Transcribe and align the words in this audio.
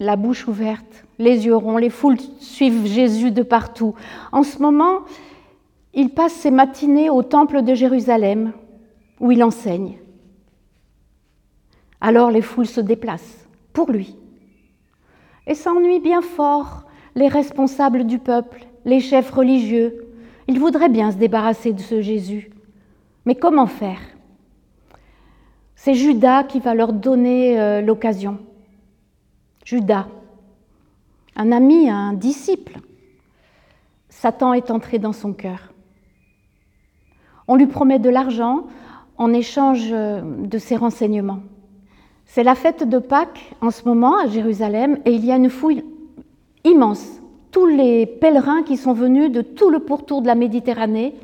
la 0.00 0.16
bouche 0.16 0.46
ouverte, 0.46 1.04
les 1.18 1.46
yeux 1.46 1.56
ronds, 1.56 1.76
les 1.76 1.90
foules 1.90 2.20
suivent 2.40 2.86
Jésus 2.86 3.30
de 3.30 3.42
partout. 3.42 3.94
En 4.32 4.42
ce 4.42 4.60
moment, 4.60 5.00
il 5.94 6.10
passe 6.10 6.32
ses 6.32 6.50
matinées 6.50 7.10
au 7.10 7.22
temple 7.22 7.62
de 7.62 7.74
Jérusalem, 7.74 8.52
où 9.20 9.32
il 9.32 9.42
enseigne. 9.42 9.98
Alors 12.00 12.30
les 12.30 12.42
foules 12.42 12.66
se 12.66 12.80
déplacent 12.80 13.48
pour 13.72 13.90
lui. 13.90 14.16
Et 15.46 15.54
s'ennuient 15.54 16.00
bien 16.00 16.22
fort 16.22 16.84
les 17.14 17.28
responsables 17.28 18.04
du 18.04 18.18
peuple, 18.18 18.66
les 18.84 19.00
chefs 19.00 19.30
religieux. 19.30 20.06
Ils 20.46 20.60
voudraient 20.60 20.88
bien 20.88 21.10
se 21.10 21.16
débarrasser 21.16 21.72
de 21.72 21.80
ce 21.80 22.00
Jésus. 22.00 22.50
Mais 23.24 23.34
comment 23.34 23.66
faire? 23.66 23.98
C'est 25.74 25.94
Judas 25.94 26.44
qui 26.44 26.60
va 26.60 26.74
leur 26.74 26.92
donner 26.92 27.58
euh, 27.58 27.80
l'occasion. 27.80 28.38
Judas, 29.70 30.06
un 31.36 31.52
ami, 31.52 31.90
un 31.90 32.14
disciple. 32.14 32.78
Satan 34.08 34.54
est 34.54 34.70
entré 34.70 34.98
dans 34.98 35.12
son 35.12 35.34
cœur. 35.34 35.74
On 37.48 37.54
lui 37.54 37.66
promet 37.66 37.98
de 37.98 38.08
l'argent 38.08 38.64
en 39.18 39.30
échange 39.34 39.90
euh, 39.92 40.22
de 40.22 40.56
ses 40.56 40.74
renseignements. 40.74 41.40
C'est 42.24 42.44
la 42.44 42.54
fête 42.54 42.88
de 42.88 42.98
Pâques 42.98 43.52
en 43.60 43.70
ce 43.70 43.84
moment 43.84 44.16
à 44.16 44.26
Jérusalem 44.26 45.00
et 45.04 45.12
il 45.12 45.26
y 45.26 45.32
a 45.32 45.36
une 45.36 45.50
fouille 45.50 45.84
immense. 46.64 47.20
Tous 47.50 47.66
les 47.66 48.06
pèlerins 48.06 48.62
qui 48.62 48.78
sont 48.78 48.94
venus 48.94 49.30
de 49.30 49.42
tout 49.42 49.68
le 49.68 49.80
pourtour 49.80 50.22
de 50.22 50.28
la 50.28 50.34
Méditerranée, 50.34 51.14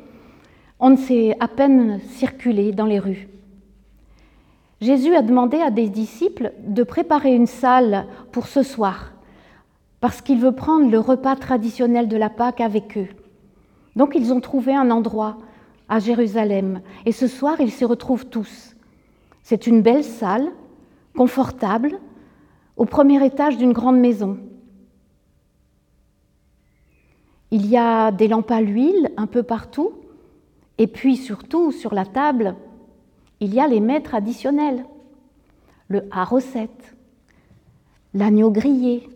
on 0.79 0.91
ne 0.91 0.97
sait 0.97 1.35
à 1.39 1.47
peine 1.47 1.99
circuler 2.11 2.73
dans 2.73 2.85
les 2.85 2.99
rues. 2.99 3.27
Jésus 4.81 5.15
a 5.15 5.21
demandé 5.21 5.61
à 5.61 5.71
des 5.71 5.89
disciples 5.89 6.53
de 6.59 6.83
préparer 6.83 7.33
une 7.33 7.47
salle 7.47 8.05
pour 8.31 8.47
ce 8.47 8.61
soir, 8.61 9.13
parce 10.01 10.21
qu'il 10.21 10.39
veut 10.39 10.51
prendre 10.51 10.89
le 10.89 10.99
repas 10.99 11.35
traditionnel 11.35 12.07
de 12.07 12.17
la 12.17 12.29
Pâque 12.29 12.61
avec 12.61 12.97
eux. 12.97 13.07
Donc 13.95 14.13
ils 14.15 14.33
ont 14.33 14.41
trouvé 14.41 14.75
un 14.75 14.91
endroit 14.91 15.37
à 15.87 15.99
Jérusalem, 15.99 16.81
et 17.05 17.11
ce 17.11 17.27
soir 17.27 17.55
ils 17.59 17.71
s'y 17.71 17.85
retrouvent 17.85 18.25
tous. 18.25 18.75
C'est 19.43 19.67
une 19.67 19.81
belle 19.81 20.03
salle 20.03 20.51
confortable, 21.15 21.99
au 22.75 22.85
premier 22.85 23.25
étage 23.25 23.57
d'une 23.57 23.71
grande 23.71 23.99
maison. 23.99 24.37
Il 27.51 27.65
y 27.67 27.77
a 27.77 28.11
des 28.11 28.27
lampes 28.27 28.51
à 28.51 28.59
l'huile 28.59 29.11
un 29.15 29.27
peu 29.27 29.43
partout, 29.43 29.93
et 30.77 30.87
puis 30.87 31.15
surtout 31.15 31.71
sur 31.71 31.93
la 31.93 32.05
table, 32.05 32.55
il 33.39 33.53
y 33.53 33.59
a 33.59 33.67
les 33.67 33.79
mets 33.79 34.01
traditionnels, 34.01 34.85
le 35.87 36.07
recette, 36.13 36.95
l'agneau 38.13 38.49
grillé, 38.49 39.09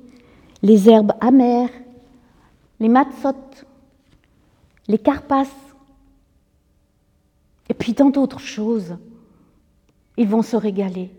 les 0.61 0.89
herbes 0.89 1.13
amères, 1.21 1.69
les 2.79 2.89
matzottes, 2.89 3.65
les 4.87 4.97
carpasses, 4.97 5.49
et 7.69 7.73
puis 7.73 7.93
tant 7.93 8.09
d'autres 8.09 8.39
choses. 8.39 8.97
Ils 10.17 10.27
vont 10.27 10.41
se 10.41 10.57
régaler. 10.57 11.11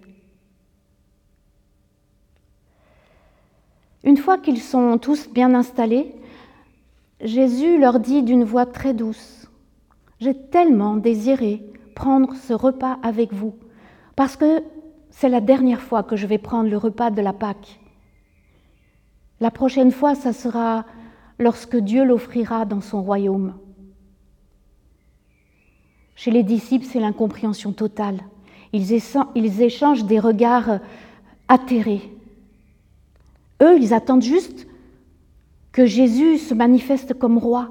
Une 4.05 4.17
fois 4.17 4.39
qu'ils 4.39 4.61
sont 4.61 4.99
tous 4.99 5.29
bien 5.29 5.55
installés, 5.55 6.15
Jésus 7.23 7.79
leur 7.79 8.01
dit 8.01 8.23
d'une 8.23 8.45
voix 8.45 8.67
très 8.67 8.93
douce, 8.93 9.47
J'ai 10.21 10.35
tellement 10.35 10.97
désiré 10.97 11.63
prendre 12.01 12.35
ce 12.35 12.55
repas 12.55 12.99
avec 13.03 13.35
vous, 13.35 13.55
parce 14.17 14.35
que 14.35 14.63
c'est 15.11 15.29
la 15.29 15.43
dernière 15.43 15.83
fois 15.83 16.03
que 16.03 16.17
je 16.17 16.27
vais 16.27 16.39
prendre 16.39 16.71
le 16.71 16.79
repas 16.79 17.11
de 17.11 17.21
la 17.21 17.35
Pâque. 17.35 17.79
La 19.39 19.51
prochaine 19.51 19.93
fois, 19.93 20.15
ça 20.15 20.33
sera 20.33 20.87
lorsque 21.39 21.77
Dieu 21.77 22.03
l'offrira 22.05 22.65
dans 22.65 22.81
son 22.81 23.03
royaume. 23.03 23.53
Chez 26.15 26.31
les 26.31 26.43
disciples, 26.43 26.87
c'est 26.87 27.01
l'incompréhension 27.01 27.73
totale. 27.73 28.21
Ils 28.73 28.95
échangent 29.63 30.07
des 30.07 30.21
regards 30.21 30.81
atterrés. 31.49 32.11
Eux, 33.61 33.77
ils 33.79 33.93
attendent 33.93 34.23
juste 34.23 34.67
que 35.71 35.85
Jésus 35.85 36.39
se 36.39 36.55
manifeste 36.55 37.13
comme 37.13 37.37
roi. 37.37 37.69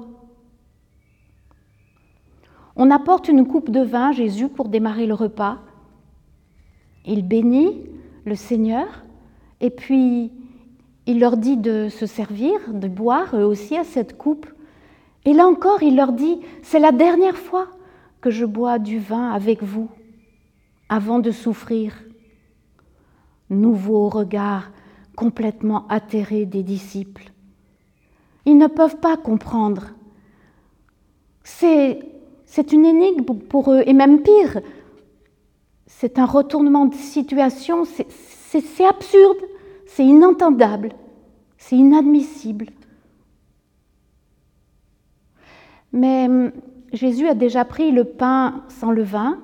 On 2.76 2.90
apporte 2.90 3.28
une 3.28 3.46
coupe 3.46 3.70
de 3.70 3.80
vin 3.80 4.10
à 4.10 4.12
Jésus 4.12 4.48
pour 4.48 4.68
démarrer 4.68 5.06
le 5.06 5.14
repas. 5.14 5.58
Il 7.04 7.26
bénit 7.26 7.86
le 8.24 8.34
Seigneur 8.34 8.86
et 9.60 9.70
puis 9.70 10.32
il 11.06 11.20
leur 11.20 11.36
dit 11.36 11.56
de 11.56 11.88
se 11.88 12.06
servir, 12.06 12.58
de 12.72 12.88
boire 12.88 13.34
eux 13.34 13.44
aussi 13.44 13.76
à 13.76 13.84
cette 13.84 14.16
coupe. 14.16 14.46
Et 15.24 15.32
là 15.32 15.46
encore, 15.46 15.82
il 15.82 15.96
leur 15.96 16.12
dit, 16.12 16.40
c'est 16.62 16.78
la 16.78 16.92
dernière 16.92 17.36
fois 17.36 17.68
que 18.20 18.30
je 18.30 18.44
bois 18.44 18.78
du 18.78 18.98
vin 18.98 19.30
avec 19.30 19.62
vous 19.62 19.88
avant 20.88 21.18
de 21.18 21.30
souffrir. 21.30 21.94
Nouveau 23.48 24.08
regard 24.08 24.70
complètement 25.16 25.86
atterrés 25.88 26.46
des 26.46 26.62
disciples. 26.62 27.32
Ils 28.46 28.56
ne 28.56 28.68
peuvent 28.68 28.98
pas 28.98 29.16
comprendre. 29.16 29.88
C'est, 31.42 32.00
c'est 32.50 32.72
une 32.72 32.84
énigme 32.84 33.22
pour 33.22 33.72
eux, 33.72 33.84
et 33.86 33.92
même 33.92 34.22
pire, 34.22 34.60
c'est 35.86 36.18
un 36.18 36.26
retournement 36.26 36.86
de 36.86 36.96
situation, 36.96 37.84
c'est, 37.84 38.84
absurde, 38.84 39.38
c'est 39.86 40.04
inentendable, 40.04 40.88
c'est 41.58 41.76
inadmissible. 41.76 42.66
Mais 45.92 46.26
hum, 46.26 46.50
Jésus 46.92 47.28
a 47.28 47.34
déjà 47.34 47.64
pris 47.64 47.92
le 47.92 48.02
pain 48.02 48.64
sans 48.68 48.90
levain, 48.90 49.38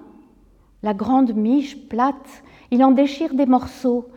la 0.83 0.93
grande 0.93 1.33
miche 1.33 1.79
plate, 1.89 2.43
il 2.73 2.83
en 2.83 2.91
déchire 2.91 3.35
des 3.35 3.47
morceaux, 3.47 4.09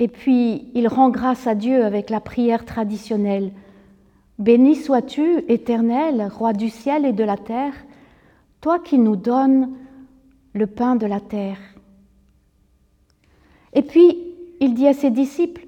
et 0.00 0.08
puis 0.08 0.72
il 0.74 0.88
rend 0.88 1.10
grâce 1.10 1.46
à 1.46 1.54
Dieu 1.54 1.84
avec 1.84 2.10
la 2.10 2.18
prière 2.18 2.64
traditionnelle. 2.64 3.52
Béni 4.40 4.74
sois-tu, 4.74 5.44
éternel, 5.46 6.28
roi 6.36 6.52
du 6.52 6.68
ciel 6.68 7.06
et 7.06 7.12
de 7.12 7.22
la 7.22 7.36
terre, 7.36 7.74
toi 8.60 8.78
qui 8.78 8.98
nous 8.98 9.16
donnes 9.16 9.76
le 10.52 10.66
pain 10.66 10.96
de 10.96 11.06
la 11.06 11.20
terre. 11.20 11.58
Et 13.72 13.82
puis 13.82 14.16
il 14.60 14.74
dit 14.74 14.88
à 14.88 14.94
ses 14.94 15.10
disciples, 15.10 15.66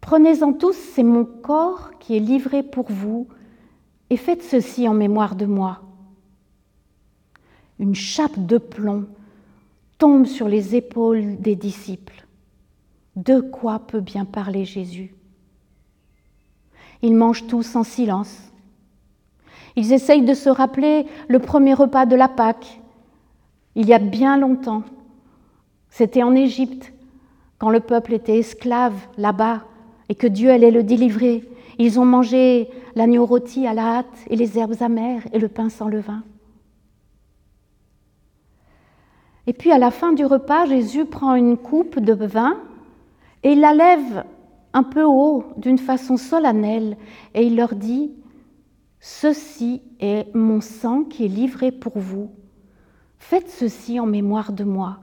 Prenez-en 0.00 0.52
tous, 0.52 0.76
c'est 0.76 1.04
mon 1.04 1.24
corps 1.24 1.92
qui 2.00 2.16
est 2.16 2.20
livré 2.20 2.62
pour 2.62 2.90
vous, 2.90 3.28
et 4.10 4.16
faites 4.16 4.42
ceci 4.42 4.88
en 4.88 4.94
mémoire 4.94 5.36
de 5.36 5.46
moi. 5.46 5.80
Une 7.78 7.94
chape 7.94 8.38
de 8.44 8.58
plomb 8.58 9.06
tombe 9.98 10.26
sur 10.26 10.48
les 10.48 10.74
épaules 10.74 11.40
des 11.40 11.54
disciples. 11.54 12.26
De 13.16 13.40
quoi 13.40 13.78
peut 13.78 14.00
bien 14.00 14.24
parler 14.24 14.64
Jésus? 14.64 15.14
Ils 17.02 17.14
mangent 17.14 17.46
tous 17.46 17.76
en 17.76 17.84
silence. 17.84 18.51
Ils 19.76 19.92
essayent 19.92 20.24
de 20.24 20.34
se 20.34 20.50
rappeler 20.50 21.06
le 21.28 21.38
premier 21.38 21.74
repas 21.74 22.06
de 22.06 22.16
la 22.16 22.28
Pâque, 22.28 22.80
il 23.74 23.86
y 23.86 23.94
a 23.94 23.98
bien 23.98 24.36
longtemps. 24.36 24.82
C'était 25.88 26.22
en 26.22 26.34
Égypte, 26.34 26.92
quand 27.58 27.70
le 27.70 27.80
peuple 27.80 28.14
était 28.14 28.38
esclave 28.38 28.94
là-bas 29.16 29.62
et 30.08 30.14
que 30.14 30.26
Dieu 30.26 30.50
allait 30.50 30.70
le 30.70 30.82
délivrer. 30.82 31.48
Ils 31.78 31.98
ont 32.00 32.04
mangé 32.04 32.68
l'agneau 32.94 33.24
rôti 33.24 33.66
à 33.66 33.74
la 33.74 33.98
hâte 33.98 34.18
et 34.28 34.36
les 34.36 34.58
herbes 34.58 34.80
amères 34.80 35.22
et 35.32 35.38
le 35.38 35.48
pain 35.48 35.68
sans 35.68 35.88
levain. 35.88 36.22
Et 39.46 39.52
puis 39.52 39.72
à 39.72 39.78
la 39.78 39.90
fin 39.90 40.12
du 40.12 40.24
repas, 40.24 40.66
Jésus 40.66 41.04
prend 41.04 41.34
une 41.34 41.56
coupe 41.56 41.98
de 41.98 42.12
vin 42.12 42.58
et 43.42 43.52
il 43.52 43.60
la 43.60 43.74
lève 43.74 44.24
un 44.72 44.82
peu 44.82 45.02
haut 45.02 45.44
d'une 45.56 45.78
façon 45.78 46.16
solennelle 46.16 46.96
et 47.34 47.44
il 47.44 47.56
leur 47.56 47.74
dit, 47.74 48.12
Ceci 49.04 49.82
est 49.98 50.32
mon 50.32 50.60
sang 50.60 51.02
qui 51.02 51.24
est 51.24 51.28
livré 51.28 51.72
pour 51.72 51.98
vous. 51.98 52.30
Faites 53.18 53.50
ceci 53.50 53.98
en 53.98 54.06
mémoire 54.06 54.52
de 54.52 54.62
moi. 54.62 55.00